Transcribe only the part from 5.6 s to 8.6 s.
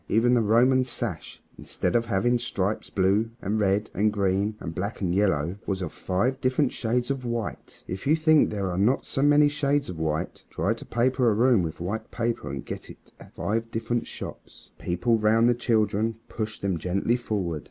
was of five different shades of white. If you think